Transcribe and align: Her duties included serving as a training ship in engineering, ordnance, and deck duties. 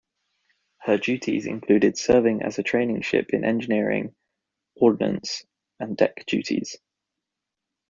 Her 0.79 0.97
duties 0.97 1.45
included 1.45 1.95
serving 1.95 2.41
as 2.41 2.57
a 2.57 2.63
training 2.63 3.03
ship 3.03 3.27
in 3.35 3.45
engineering, 3.45 4.15
ordnance, 4.75 5.45
and 5.79 5.95
deck 5.95 6.25
duties. 6.25 6.77